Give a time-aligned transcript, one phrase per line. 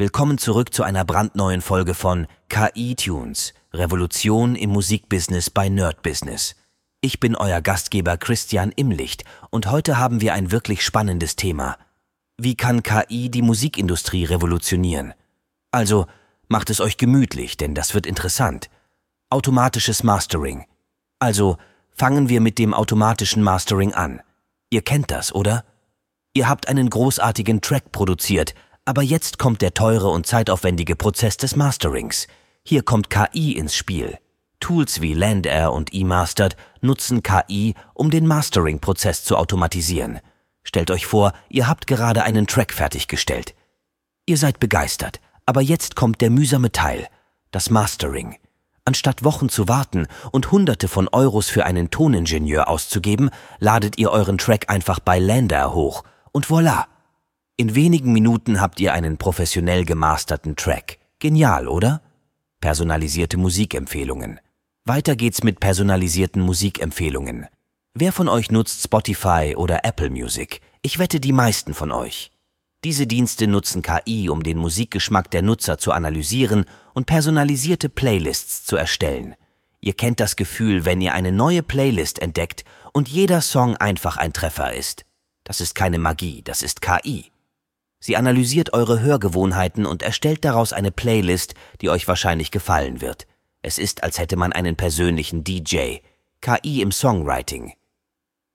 [0.00, 6.54] Willkommen zurück zu einer brandneuen Folge von KI Tunes, Revolution im Musikbusiness bei Nerd Business.
[7.00, 11.76] Ich bin euer Gastgeber Christian Imlicht und heute haben wir ein wirklich spannendes Thema.
[12.36, 15.14] Wie kann KI die Musikindustrie revolutionieren?
[15.72, 16.06] Also,
[16.46, 18.70] macht es euch gemütlich, denn das wird interessant.
[19.30, 20.64] Automatisches Mastering.
[21.18, 21.56] Also,
[21.90, 24.20] fangen wir mit dem automatischen Mastering an.
[24.70, 25.64] Ihr kennt das, oder?
[26.34, 28.54] Ihr habt einen großartigen Track produziert,
[28.88, 32.26] aber jetzt kommt der teure und zeitaufwendige Prozess des Masterings.
[32.62, 34.16] Hier kommt KI ins Spiel.
[34.60, 40.20] Tools wie LandAir und eMastered nutzen KI, um den Mastering-Prozess zu automatisieren.
[40.62, 43.54] Stellt euch vor, ihr habt gerade einen Track fertiggestellt.
[44.24, 47.08] Ihr seid begeistert, aber jetzt kommt der mühsame Teil,
[47.50, 48.36] das Mastering.
[48.86, 54.38] Anstatt Wochen zu warten und Hunderte von Euros für einen Toningenieur auszugeben, ladet ihr euren
[54.38, 56.86] Track einfach bei LandAir hoch und voilà,
[57.58, 60.98] in wenigen Minuten habt ihr einen professionell gemasterten Track.
[61.18, 62.00] Genial, oder?
[62.60, 64.38] Personalisierte Musikempfehlungen.
[64.84, 67.48] Weiter geht's mit personalisierten Musikempfehlungen.
[67.94, 70.60] Wer von euch nutzt Spotify oder Apple Music?
[70.82, 72.30] Ich wette die meisten von euch.
[72.84, 76.64] Diese Dienste nutzen KI, um den Musikgeschmack der Nutzer zu analysieren
[76.94, 79.34] und personalisierte Playlists zu erstellen.
[79.80, 84.32] Ihr kennt das Gefühl, wenn ihr eine neue Playlist entdeckt und jeder Song einfach ein
[84.32, 85.04] Treffer ist.
[85.42, 87.32] Das ist keine Magie, das ist KI.
[88.00, 93.26] Sie analysiert eure Hörgewohnheiten und erstellt daraus eine Playlist, die euch wahrscheinlich gefallen wird.
[93.62, 95.96] Es ist, als hätte man einen persönlichen DJ.
[96.40, 97.72] KI im Songwriting.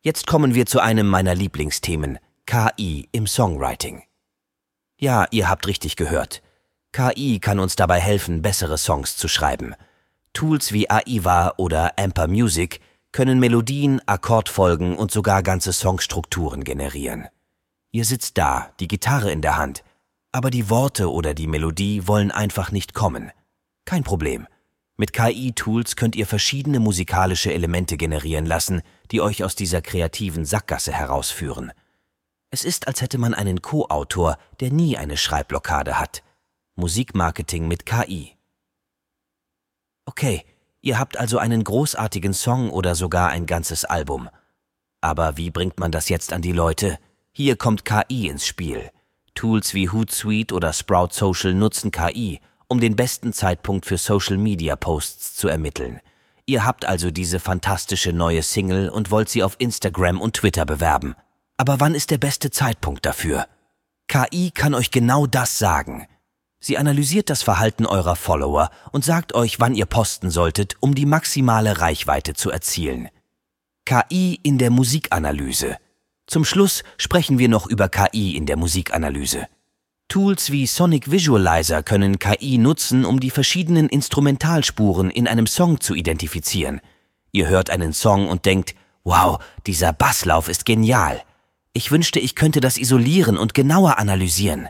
[0.00, 2.18] Jetzt kommen wir zu einem meiner Lieblingsthemen.
[2.46, 4.02] KI im Songwriting.
[4.98, 6.42] Ja, ihr habt richtig gehört.
[6.92, 9.74] KI kann uns dabei helfen, bessere Songs zu schreiben.
[10.32, 12.80] Tools wie AIVA oder Amper Music
[13.12, 17.28] können Melodien, Akkordfolgen und sogar ganze Songstrukturen generieren.
[17.92, 19.82] Ihr sitzt da, die Gitarre in der Hand,
[20.32, 23.30] aber die Worte oder die Melodie wollen einfach nicht kommen.
[23.84, 24.46] Kein Problem.
[24.98, 30.92] Mit KI-Tools könnt ihr verschiedene musikalische Elemente generieren lassen, die euch aus dieser kreativen Sackgasse
[30.92, 31.72] herausführen.
[32.50, 36.22] Es ist, als hätte man einen Co-Autor, der nie eine Schreibblockade hat.
[36.76, 38.36] Musikmarketing mit KI.
[40.06, 40.44] Okay,
[40.80, 44.30] ihr habt also einen großartigen Song oder sogar ein ganzes Album.
[45.00, 46.98] Aber wie bringt man das jetzt an die Leute?
[47.38, 48.90] Hier kommt KI ins Spiel.
[49.34, 54.74] Tools wie Hootsuite oder Sprout Social nutzen KI, um den besten Zeitpunkt für Social Media
[54.74, 56.00] Posts zu ermitteln.
[56.46, 61.14] Ihr habt also diese fantastische neue Single und wollt sie auf Instagram und Twitter bewerben.
[61.58, 63.46] Aber wann ist der beste Zeitpunkt dafür?
[64.08, 66.06] KI kann euch genau das sagen.
[66.58, 71.04] Sie analysiert das Verhalten eurer Follower und sagt euch, wann ihr posten solltet, um die
[71.04, 73.10] maximale Reichweite zu erzielen.
[73.84, 75.76] KI in der Musikanalyse.
[76.26, 79.46] Zum Schluss sprechen wir noch über KI in der Musikanalyse.
[80.08, 85.94] Tools wie Sonic Visualizer können KI nutzen, um die verschiedenen Instrumentalspuren in einem Song zu
[85.94, 86.80] identifizieren.
[87.32, 91.22] Ihr hört einen Song und denkt, wow, dieser Basslauf ist genial.
[91.72, 94.68] Ich wünschte, ich könnte das isolieren und genauer analysieren.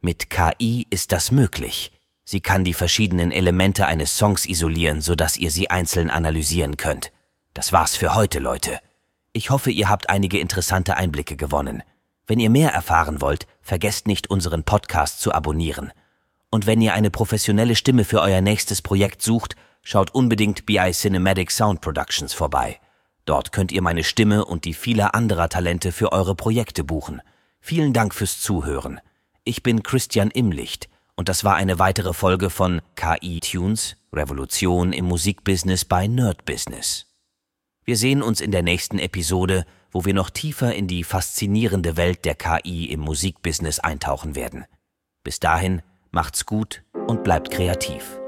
[0.00, 1.92] Mit KI ist das möglich.
[2.24, 7.12] Sie kann die verschiedenen Elemente eines Songs isolieren, sodass ihr sie einzeln analysieren könnt.
[7.54, 8.80] Das war's für heute, Leute.
[9.36, 11.82] Ich hoffe, ihr habt einige interessante Einblicke gewonnen.
[12.26, 15.92] Wenn ihr mehr erfahren wollt, vergesst nicht, unseren Podcast zu abonnieren.
[16.48, 21.50] Und wenn ihr eine professionelle Stimme für euer nächstes Projekt sucht, schaut unbedingt BI Cinematic
[21.50, 22.80] Sound Productions vorbei.
[23.26, 27.20] Dort könnt ihr meine Stimme und die vieler anderer Talente für eure Projekte buchen.
[27.60, 29.00] Vielen Dank fürs Zuhören.
[29.44, 35.04] Ich bin Christian Imlicht und das war eine weitere Folge von KI Tunes, Revolution im
[35.04, 37.05] Musikbusiness bei Nerd Business.
[37.88, 42.24] Wir sehen uns in der nächsten Episode, wo wir noch tiefer in die faszinierende Welt
[42.24, 44.64] der KI im Musikbusiness eintauchen werden.
[45.22, 48.18] Bis dahin, macht's gut und bleibt kreativ.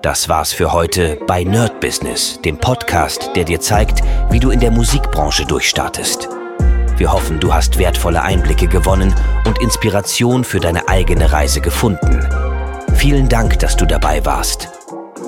[0.00, 4.00] Das war's für heute bei Nerd Business, dem Podcast, der dir zeigt,
[4.30, 6.30] wie du in der Musikbranche durchstartest.
[6.96, 9.14] Wir hoffen, du hast wertvolle Einblicke gewonnen
[9.44, 12.26] und Inspiration für deine eigene Reise gefunden.
[12.94, 14.81] Vielen Dank, dass du dabei warst.